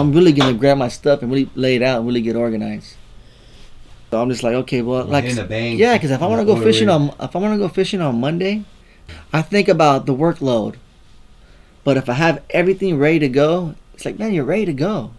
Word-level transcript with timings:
I'm 0.00 0.12
really 0.12 0.30
gonna 0.30 0.54
grab 0.54 0.78
my 0.78 0.86
stuff 0.86 1.22
and 1.22 1.32
really 1.32 1.50
lay 1.56 1.74
it 1.74 1.82
out 1.82 1.98
and 1.98 2.06
really 2.06 2.22
get 2.22 2.36
organized. 2.36 2.94
So 4.12 4.22
I'm 4.22 4.30
just 4.30 4.44
like, 4.44 4.54
okay, 4.54 4.80
well, 4.80 5.04
like, 5.04 5.24
in 5.24 5.34
the 5.34 5.42
bank, 5.42 5.80
yeah, 5.80 5.94
because 5.94 6.12
if 6.12 6.22
I 6.22 6.26
want 6.28 6.40
to 6.40 6.46
go 6.46 6.54
fishing 6.54 6.88
on, 6.88 7.12
if 7.20 7.34
I 7.34 7.38
want 7.40 7.54
to 7.54 7.58
go 7.58 7.68
fishing 7.68 8.00
on 8.00 8.20
Monday, 8.20 8.64
I 9.32 9.42
think 9.42 9.66
about 9.66 10.06
the 10.06 10.14
workload. 10.14 10.76
But 11.82 11.96
if 11.96 12.08
I 12.08 12.12
have 12.12 12.44
everything 12.50 12.96
ready 12.96 13.18
to 13.18 13.28
go, 13.28 13.74
it's 13.92 14.04
like, 14.04 14.20
man, 14.20 14.32
you're 14.32 14.44
ready 14.44 14.66
to 14.66 14.72
go. 14.72 15.14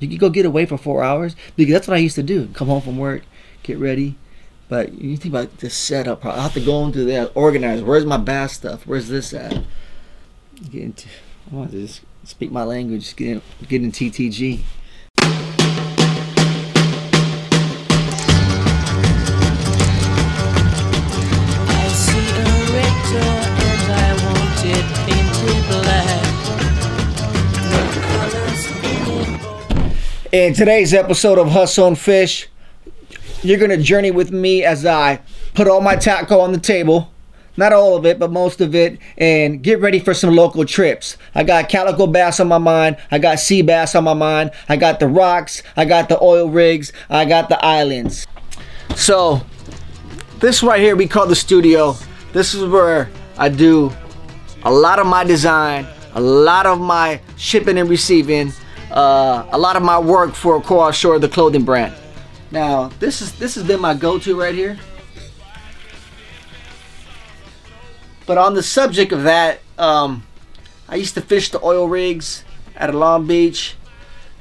You 0.00 0.08
can 0.08 0.18
go 0.18 0.28
get 0.28 0.44
away 0.44 0.66
for 0.66 0.76
four 0.76 1.02
hours 1.02 1.34
because 1.56 1.72
that's 1.72 1.88
what 1.88 1.94
I 1.94 2.00
used 2.00 2.16
to 2.16 2.22
do. 2.22 2.48
Come 2.48 2.68
home 2.68 2.82
from 2.82 2.98
work, 2.98 3.22
get 3.62 3.78
ready. 3.78 4.16
But 4.68 4.92
you 4.92 5.16
think 5.16 5.32
about 5.32 5.58
the 5.60 5.70
setup. 5.70 6.26
I 6.26 6.42
have 6.42 6.52
to 6.52 6.60
go 6.60 6.84
into 6.84 7.04
there, 7.04 7.30
organize. 7.34 7.82
Where's 7.82 8.04
my 8.04 8.18
bass 8.18 8.52
stuff? 8.52 8.86
Where's 8.86 9.08
this 9.08 9.32
at? 9.32 9.64
Get 10.70 10.82
into. 10.82 11.08
I 11.50 11.54
want 11.54 11.70
to 11.70 11.86
just 11.86 12.02
speak 12.26 12.50
my 12.50 12.64
language. 12.64 13.14
Get 13.16 13.28
in, 13.28 13.42
get 13.68 13.82
in 13.82 13.92
TTG. 13.92 14.60
I 15.18 15.22
see 21.88 22.18
a 22.18 22.44
rector 22.72 23.30
and 23.62 23.92
I 23.92 24.12
want 24.24 24.64
it 24.64 24.84
painted 25.04 25.64
black. 25.68 26.32
The 27.70 27.82
colors 28.08 28.62
in 30.32 30.54
today's 30.54 30.94
episode 30.94 31.38
of 31.38 31.50
Hustle 31.50 31.86
and 31.88 31.98
Fish, 31.98 32.48
you're 33.42 33.58
gonna 33.58 33.76
journey 33.76 34.10
with 34.10 34.30
me 34.32 34.64
as 34.64 34.84
I 34.86 35.20
put 35.54 35.68
all 35.68 35.80
my 35.80 35.96
tackle 35.96 36.40
on 36.40 36.52
the 36.52 36.58
table. 36.58 37.10
Not 37.56 37.72
all 37.72 37.96
of 37.96 38.04
it, 38.04 38.18
but 38.18 38.32
most 38.32 38.60
of 38.60 38.74
it, 38.74 38.98
and 39.16 39.62
get 39.62 39.80
ready 39.80 40.00
for 40.00 40.12
some 40.12 40.34
local 40.34 40.64
trips. 40.64 41.16
I 41.34 41.44
got 41.44 41.68
calico 41.68 42.06
bass 42.06 42.40
on 42.40 42.48
my 42.48 42.58
mind. 42.58 42.96
I 43.10 43.18
got 43.18 43.38
sea 43.38 43.62
bass 43.62 43.94
on 43.94 44.04
my 44.04 44.14
mind. 44.14 44.50
I 44.68 44.76
got 44.76 44.98
the 44.98 45.06
rocks. 45.06 45.62
I 45.76 45.84
got 45.84 46.08
the 46.08 46.20
oil 46.20 46.48
rigs. 46.48 46.92
I 47.08 47.24
got 47.24 47.48
the 47.48 47.64
islands. 47.64 48.26
So, 48.96 49.40
this 50.40 50.62
right 50.62 50.80
here 50.80 50.96
we 50.96 51.06
call 51.06 51.26
the 51.26 51.36
studio. 51.36 51.96
This 52.32 52.54
is 52.54 52.64
where 52.64 53.08
I 53.38 53.48
do 53.48 53.92
a 54.64 54.72
lot 54.72 54.98
of 54.98 55.06
my 55.06 55.24
design, 55.24 55.86
a 56.14 56.20
lot 56.20 56.66
of 56.66 56.80
my 56.80 57.20
shipping 57.36 57.78
and 57.78 57.88
receiving, 57.88 58.52
uh, 58.90 59.46
a 59.52 59.58
lot 59.58 59.76
of 59.76 59.82
my 59.82 59.98
work 59.98 60.34
for 60.34 60.60
Coral 60.60 60.90
Shore, 60.90 61.18
the 61.18 61.28
clothing 61.28 61.64
brand. 61.64 61.94
Now, 62.50 62.88
this 63.00 63.20
is 63.20 63.36
this 63.38 63.54
has 63.56 63.64
been 63.64 63.80
my 63.80 63.94
go-to 63.94 64.38
right 64.38 64.54
here. 64.54 64.78
But 68.26 68.38
on 68.38 68.54
the 68.54 68.62
subject 68.62 69.12
of 69.12 69.24
that, 69.24 69.60
um, 69.78 70.26
I 70.88 70.96
used 70.96 71.14
to 71.14 71.20
fish 71.20 71.50
the 71.50 71.62
oil 71.62 71.88
rigs 71.88 72.44
at 72.76 72.94
Long 72.94 73.26
Beach, 73.26 73.76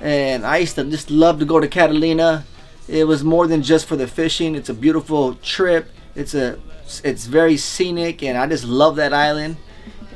and 0.00 0.44
I 0.44 0.58
used 0.58 0.74
to 0.76 0.84
just 0.84 1.10
love 1.10 1.38
to 1.38 1.44
go 1.44 1.60
to 1.60 1.68
Catalina. 1.68 2.44
It 2.88 3.04
was 3.04 3.22
more 3.22 3.46
than 3.46 3.62
just 3.62 3.86
for 3.86 3.96
the 3.96 4.06
fishing. 4.06 4.54
It's 4.54 4.68
a 4.68 4.74
beautiful 4.74 5.34
trip. 5.36 5.90
It's 6.14 6.34
a 6.34 6.58
it's 7.04 7.26
very 7.26 7.56
scenic, 7.56 8.22
and 8.22 8.38
I 8.38 8.46
just 8.46 8.64
love 8.64 8.96
that 8.96 9.12
island. 9.12 9.56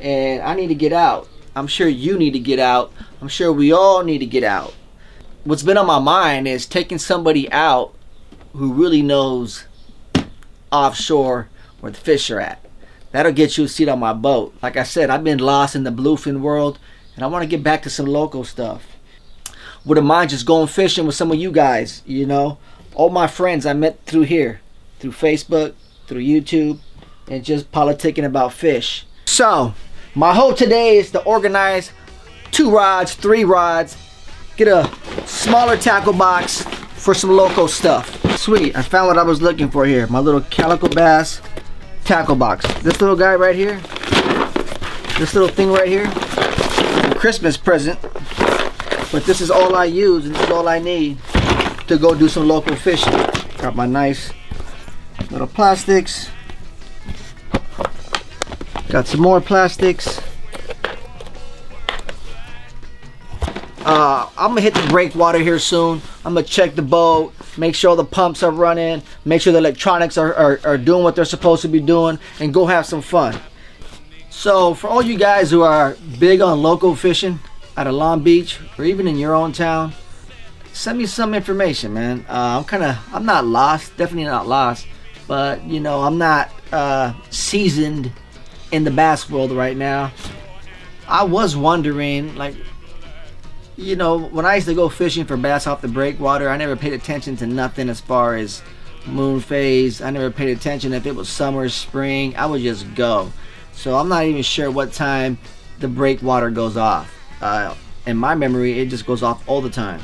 And 0.00 0.42
I 0.42 0.54
need 0.54 0.68
to 0.68 0.74
get 0.74 0.92
out. 0.92 1.28
I'm 1.54 1.66
sure 1.66 1.86
you 1.86 2.18
need 2.18 2.32
to 2.32 2.38
get 2.38 2.58
out. 2.58 2.92
I'm 3.20 3.28
sure 3.28 3.52
we 3.52 3.72
all 3.72 4.02
need 4.02 4.18
to 4.18 4.26
get 4.26 4.42
out. 4.42 4.74
What's 5.44 5.62
been 5.62 5.76
on 5.76 5.86
my 5.86 5.98
mind 5.98 6.48
is 6.48 6.66
taking 6.66 6.98
somebody 6.98 7.50
out 7.52 7.94
who 8.54 8.72
really 8.72 9.02
knows 9.02 9.66
offshore 10.72 11.48
where 11.80 11.92
the 11.92 11.98
fish 11.98 12.30
are 12.30 12.40
at. 12.40 12.64
That'll 13.12 13.32
get 13.32 13.56
you 13.56 13.64
a 13.64 13.68
seat 13.68 13.88
on 13.88 14.00
my 14.00 14.14
boat. 14.14 14.54
Like 14.62 14.76
I 14.76 14.82
said, 14.82 15.10
I've 15.10 15.22
been 15.22 15.38
lost 15.38 15.76
in 15.76 15.84
the 15.84 15.90
bluefin 15.90 16.40
world, 16.40 16.78
and 17.14 17.24
I 17.24 17.28
want 17.28 17.42
to 17.42 17.48
get 17.48 17.62
back 17.62 17.82
to 17.82 17.90
some 17.90 18.06
local 18.06 18.42
stuff. 18.42 18.86
Wouldn't 19.84 20.06
mind 20.06 20.30
just 20.30 20.46
going 20.46 20.66
fishing 20.66 21.06
with 21.06 21.14
some 21.14 21.30
of 21.30 21.38
you 21.38 21.52
guys. 21.52 22.02
You 22.06 22.24
know, 22.26 22.58
all 22.94 23.10
my 23.10 23.26
friends 23.26 23.66
I 23.66 23.74
met 23.74 24.04
through 24.06 24.22
here, 24.22 24.60
through 24.98 25.12
Facebook, 25.12 25.74
through 26.06 26.22
YouTube, 26.22 26.78
and 27.28 27.44
just 27.44 27.70
politicking 27.70 28.24
about 28.24 28.54
fish. 28.54 29.06
So, 29.26 29.74
my 30.14 30.34
hope 30.34 30.56
today 30.56 30.96
is 30.96 31.10
to 31.12 31.22
organize 31.24 31.92
two 32.50 32.70
rods, 32.70 33.14
three 33.14 33.44
rods, 33.44 33.96
get 34.56 34.68
a 34.68 34.90
smaller 35.26 35.76
tackle 35.76 36.12
box 36.12 36.62
for 36.94 37.12
some 37.12 37.30
local 37.30 37.68
stuff. 37.68 38.20
Sweet, 38.38 38.76
I 38.76 38.82
found 38.82 39.08
what 39.08 39.18
I 39.18 39.22
was 39.22 39.42
looking 39.42 39.70
for 39.70 39.84
here. 39.84 40.06
My 40.06 40.18
little 40.18 40.40
calico 40.42 40.88
bass 40.88 41.40
tackle 42.04 42.36
box. 42.36 42.66
This 42.82 43.00
little 43.00 43.16
guy 43.16 43.34
right 43.34 43.54
here, 43.54 43.80
this 45.18 45.34
little 45.34 45.48
thing 45.48 45.72
right 45.72 45.88
here, 45.88 46.10
Christmas 47.16 47.56
present. 47.56 48.00
But 49.12 49.24
this 49.26 49.40
is 49.40 49.50
all 49.50 49.76
I 49.76 49.84
use 49.84 50.24
and 50.24 50.34
this 50.34 50.42
is 50.44 50.50
all 50.50 50.68
I 50.68 50.78
need 50.78 51.18
to 51.86 51.98
go 51.98 52.14
do 52.14 52.28
some 52.28 52.48
local 52.48 52.74
fishing. 52.74 53.12
Got 53.58 53.76
my 53.76 53.86
nice 53.86 54.32
little 55.30 55.46
plastics. 55.46 56.30
Got 58.88 59.06
some 59.06 59.20
more 59.20 59.40
plastics. 59.40 60.20
Uh, 63.84 64.28
I'm 64.36 64.50
gonna 64.50 64.60
hit 64.60 64.74
the 64.74 64.86
breakwater 64.88 65.38
here 65.38 65.58
soon. 65.58 66.00
I'm 66.24 66.34
gonna 66.34 66.46
check 66.46 66.76
the 66.76 66.82
boat, 66.82 67.34
make 67.56 67.74
sure 67.74 67.96
the 67.96 68.04
pumps 68.04 68.44
are 68.44 68.52
running, 68.52 69.02
make 69.24 69.42
sure 69.42 69.52
the 69.52 69.58
electronics 69.58 70.16
are, 70.16 70.32
are, 70.34 70.60
are 70.64 70.78
doing 70.78 71.02
what 71.02 71.16
they're 71.16 71.24
supposed 71.24 71.62
to 71.62 71.68
be 71.68 71.80
doing, 71.80 72.18
and 72.38 72.54
go 72.54 72.66
have 72.66 72.86
some 72.86 73.02
fun. 73.02 73.38
So, 74.30 74.74
for 74.74 74.88
all 74.88 75.02
you 75.02 75.18
guys 75.18 75.50
who 75.50 75.62
are 75.62 75.96
big 76.20 76.40
on 76.40 76.62
local 76.62 76.94
fishing 76.94 77.40
out 77.76 77.88
of 77.88 77.94
Long 77.94 78.22
Beach 78.22 78.60
or 78.78 78.84
even 78.84 79.08
in 79.08 79.16
your 79.16 79.34
own 79.34 79.52
town, 79.52 79.92
send 80.72 80.98
me 80.98 81.06
some 81.06 81.34
information, 81.34 81.92
man. 81.92 82.24
Uh, 82.28 82.58
I'm 82.58 82.64
kind 82.64 82.84
of, 82.84 82.98
I'm 83.12 83.26
not 83.26 83.46
lost, 83.46 83.96
definitely 83.96 84.24
not 84.24 84.46
lost, 84.46 84.86
but 85.26 85.62
you 85.64 85.80
know, 85.80 86.02
I'm 86.02 86.18
not 86.18 86.52
uh, 86.70 87.14
seasoned 87.30 88.12
in 88.70 88.84
the 88.84 88.92
bass 88.92 89.28
world 89.28 89.50
right 89.50 89.76
now. 89.76 90.12
I 91.08 91.24
was 91.24 91.56
wondering, 91.56 92.36
like, 92.36 92.54
you 93.76 93.96
know, 93.96 94.18
when 94.18 94.44
I 94.44 94.56
used 94.56 94.68
to 94.68 94.74
go 94.74 94.88
fishing 94.88 95.24
for 95.24 95.36
bass 95.36 95.66
off 95.66 95.80
the 95.80 95.88
breakwater, 95.88 96.48
I 96.48 96.56
never 96.56 96.76
paid 96.76 96.92
attention 96.92 97.36
to 97.36 97.46
nothing 97.46 97.88
as 97.88 98.00
far 98.00 98.36
as 98.36 98.62
moon 99.06 99.40
phase. 99.40 100.00
I 100.00 100.10
never 100.10 100.30
paid 100.30 100.56
attention 100.56 100.92
if 100.92 101.06
it 101.06 101.14
was 101.14 101.28
summer, 101.28 101.68
spring. 101.68 102.36
I 102.36 102.46
would 102.46 102.62
just 102.62 102.94
go. 102.94 103.32
So 103.72 103.96
I'm 103.96 104.08
not 104.08 104.24
even 104.24 104.42
sure 104.42 104.70
what 104.70 104.92
time 104.92 105.38
the 105.80 105.88
breakwater 105.88 106.50
goes 106.50 106.76
off. 106.76 107.12
Uh, 107.40 107.74
in 108.06 108.16
my 108.16 108.34
memory, 108.34 108.78
it 108.78 108.86
just 108.86 109.06
goes 109.06 109.22
off 109.22 109.48
all 109.48 109.60
the 109.60 109.70
time. 109.70 110.00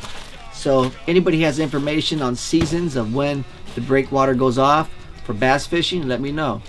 So 0.53 0.91
anybody 1.07 1.41
has 1.43 1.59
information 1.59 2.23
on 2.23 2.35
seasons 2.35 2.97
of 2.97 3.15
when 3.15 3.45
the 3.75 3.81
breakwater 3.81 4.35
goes 4.35 4.59
off 4.59 4.91
for 5.25 5.35
bass 5.35 5.67
fishing, 5.67 6.09
let 6.09 6.21
me 6.21 6.33
know. 6.33 6.63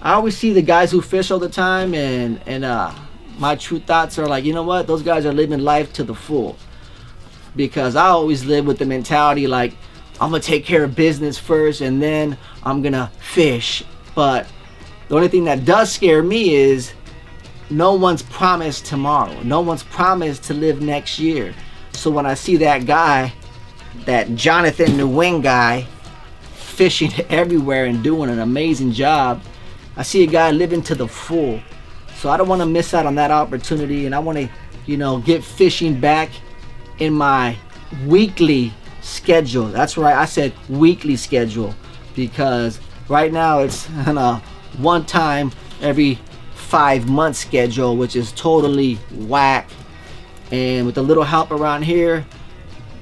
I 0.00 0.14
always 0.14 0.36
see 0.36 0.52
the 0.52 0.62
guys 0.62 0.90
who 0.90 1.00
fish 1.00 1.30
all 1.30 1.38
the 1.38 1.48
time, 1.48 1.94
and 1.94 2.40
and 2.46 2.64
uh, 2.64 2.92
my 3.38 3.56
true 3.56 3.80
thoughts 3.80 4.18
are 4.18 4.26
like, 4.26 4.44
you 4.44 4.52
know 4.52 4.62
what? 4.62 4.86
Those 4.86 5.02
guys 5.02 5.26
are 5.26 5.32
living 5.32 5.60
life 5.60 5.92
to 5.94 6.04
the 6.04 6.14
full. 6.14 6.56
Because 7.54 7.96
I 7.96 8.08
always 8.08 8.44
live 8.44 8.66
with 8.66 8.78
the 8.78 8.86
mentality 8.86 9.46
like, 9.46 9.74
I'm 10.20 10.30
gonna 10.30 10.42
take 10.42 10.64
care 10.64 10.84
of 10.84 10.94
business 10.94 11.38
first, 11.38 11.82
and 11.82 12.02
then 12.02 12.38
I'm 12.62 12.82
gonna 12.82 13.10
fish. 13.18 13.84
But 14.14 14.46
the 15.08 15.16
only 15.16 15.28
thing 15.28 15.44
that 15.44 15.64
does 15.64 15.92
scare 15.92 16.22
me 16.22 16.54
is 16.54 16.94
no 17.68 17.94
one's 17.94 18.22
promised 18.22 18.86
tomorrow. 18.86 19.42
No 19.42 19.60
one's 19.60 19.82
promised 19.82 20.44
to 20.44 20.54
live 20.54 20.80
next 20.80 21.18
year. 21.18 21.54
So 21.92 22.10
when 22.10 22.24
I 22.24 22.34
see 22.34 22.56
that 22.58 22.86
guy, 22.86 23.32
that 24.04 24.34
Jonathan 24.34 24.92
Nguyen 24.92 25.42
guy, 25.42 25.86
fishing 26.54 27.12
everywhere 27.30 27.86
and 27.86 28.02
doing 28.02 28.30
an 28.30 28.38
amazing 28.38 28.92
job, 28.92 29.42
I 29.96 30.02
see 30.02 30.22
a 30.24 30.26
guy 30.26 30.50
living 30.50 30.82
to 30.82 30.94
the 30.94 31.08
full. 31.08 31.60
So 32.26 32.32
I 32.32 32.36
don't 32.36 32.48
want 32.48 32.60
to 32.60 32.66
miss 32.66 32.92
out 32.92 33.06
on 33.06 33.14
that 33.14 33.30
opportunity, 33.30 34.04
and 34.04 34.12
I 34.12 34.18
want 34.18 34.36
to, 34.36 34.48
you 34.86 34.96
know, 34.96 35.18
get 35.18 35.44
fishing 35.44 36.00
back 36.00 36.28
in 36.98 37.14
my 37.14 37.56
weekly 38.04 38.72
schedule. 39.00 39.68
That's 39.68 39.96
right, 39.96 40.16
I 40.16 40.24
said 40.24 40.52
weekly 40.68 41.14
schedule 41.14 41.72
because 42.16 42.80
right 43.08 43.32
now 43.32 43.60
it's 43.60 43.88
on 44.08 44.18
a 44.18 44.42
one 44.78 45.06
time 45.06 45.52
every 45.80 46.18
five 46.52 47.08
month 47.08 47.36
schedule, 47.36 47.96
which 47.96 48.16
is 48.16 48.32
totally 48.32 48.94
whack. 49.14 49.70
And 50.50 50.84
with 50.84 50.98
a 50.98 51.02
little 51.02 51.22
help 51.22 51.52
around 51.52 51.82
here, 51.82 52.26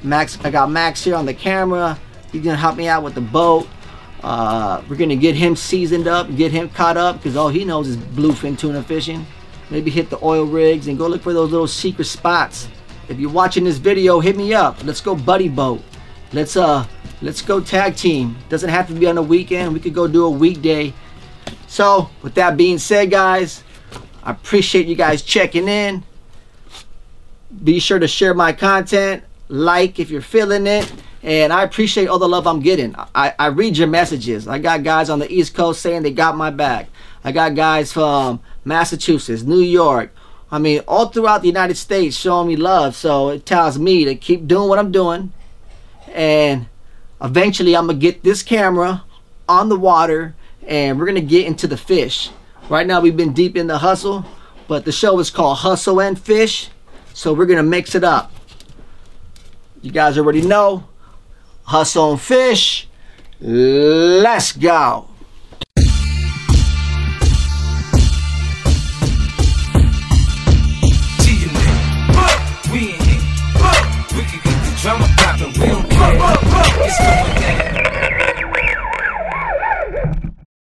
Max, 0.02 0.38
I 0.44 0.50
got 0.50 0.70
Max 0.70 1.02
here 1.02 1.14
on 1.16 1.24
the 1.24 1.32
camera. 1.32 1.98
He's 2.30 2.44
gonna 2.44 2.58
help 2.58 2.76
me 2.76 2.88
out 2.88 3.02
with 3.02 3.14
the 3.14 3.22
boat. 3.22 3.66
Uh, 4.24 4.82
we're 4.88 4.96
gonna 4.96 5.14
get 5.14 5.34
him 5.34 5.54
seasoned 5.54 6.08
up, 6.08 6.34
get 6.34 6.50
him 6.50 6.66
caught 6.70 6.96
up, 6.96 7.16
because 7.16 7.36
all 7.36 7.50
he 7.50 7.62
knows 7.62 7.88
is 7.88 7.98
bluefin 7.98 8.58
tuna 8.58 8.82
fishing. 8.82 9.26
Maybe 9.68 9.90
hit 9.90 10.08
the 10.08 10.18
oil 10.24 10.46
rigs 10.46 10.88
and 10.88 10.96
go 10.96 11.06
look 11.06 11.20
for 11.20 11.34
those 11.34 11.50
little 11.50 11.66
secret 11.66 12.06
spots. 12.06 12.66
If 13.10 13.20
you're 13.20 13.30
watching 13.30 13.64
this 13.64 13.76
video, 13.76 14.20
hit 14.20 14.34
me 14.34 14.54
up. 14.54 14.82
Let's 14.82 15.02
go 15.02 15.14
buddy 15.14 15.50
boat. 15.50 15.82
Let's 16.32 16.56
uh, 16.56 16.86
let's 17.20 17.42
go 17.42 17.60
tag 17.60 17.96
team. 17.96 18.34
Doesn't 18.48 18.70
have 18.70 18.88
to 18.88 18.94
be 18.94 19.06
on 19.06 19.18
a 19.18 19.22
weekend. 19.22 19.74
We 19.74 19.78
could 19.80 19.92
go 19.92 20.08
do 20.08 20.24
a 20.24 20.30
weekday. 20.30 20.94
So, 21.66 22.08
with 22.22 22.32
that 22.36 22.56
being 22.56 22.78
said, 22.78 23.10
guys, 23.10 23.62
I 24.22 24.30
appreciate 24.30 24.86
you 24.86 24.94
guys 24.94 25.20
checking 25.20 25.68
in. 25.68 26.02
Be 27.62 27.78
sure 27.78 27.98
to 27.98 28.08
share 28.08 28.32
my 28.32 28.54
content, 28.54 29.22
like 29.48 30.00
if 30.00 30.08
you're 30.08 30.22
feeling 30.22 30.66
it. 30.66 30.90
And 31.24 31.54
I 31.54 31.62
appreciate 31.62 32.06
all 32.06 32.18
the 32.18 32.28
love 32.28 32.46
I'm 32.46 32.60
getting. 32.60 32.94
I, 33.14 33.34
I 33.38 33.46
read 33.46 33.78
your 33.78 33.88
messages. 33.88 34.46
I 34.46 34.58
got 34.58 34.82
guys 34.82 35.08
on 35.08 35.20
the 35.20 35.32
East 35.32 35.54
Coast 35.54 35.80
saying 35.80 36.02
they 36.02 36.10
got 36.10 36.36
my 36.36 36.50
back. 36.50 36.90
I 37.24 37.32
got 37.32 37.54
guys 37.54 37.90
from 37.90 38.40
Massachusetts, 38.62 39.42
New 39.42 39.60
York. 39.60 40.14
I 40.52 40.58
mean, 40.58 40.82
all 40.86 41.06
throughout 41.06 41.40
the 41.40 41.48
United 41.48 41.78
States 41.78 42.14
showing 42.14 42.48
me 42.48 42.56
love. 42.56 42.94
So 42.94 43.30
it 43.30 43.46
tells 43.46 43.78
me 43.78 44.04
to 44.04 44.14
keep 44.14 44.46
doing 44.46 44.68
what 44.68 44.78
I'm 44.78 44.92
doing. 44.92 45.32
And 46.12 46.66
eventually 47.22 47.74
I'm 47.74 47.86
going 47.86 47.98
to 47.98 48.06
get 48.06 48.22
this 48.22 48.42
camera 48.42 49.02
on 49.48 49.70
the 49.70 49.78
water 49.78 50.34
and 50.66 50.98
we're 50.98 51.06
going 51.06 51.14
to 51.14 51.22
get 51.22 51.46
into 51.46 51.66
the 51.66 51.78
fish. 51.78 52.28
Right 52.68 52.86
now 52.86 53.00
we've 53.00 53.16
been 53.16 53.32
deep 53.32 53.56
in 53.56 53.66
the 53.66 53.78
hustle, 53.78 54.26
but 54.68 54.84
the 54.84 54.92
show 54.92 55.18
is 55.20 55.30
called 55.30 55.58
Hustle 55.58 56.02
and 56.02 56.20
Fish. 56.20 56.68
So 57.14 57.32
we're 57.32 57.46
going 57.46 57.56
to 57.56 57.62
mix 57.62 57.94
it 57.94 58.04
up. 58.04 58.30
You 59.80 59.90
guys 59.90 60.18
already 60.18 60.42
know. 60.42 60.84
Hustle 61.64 62.12
and 62.12 62.20
Fish. 62.20 62.88
Let's 63.40 64.52
go. 64.52 65.08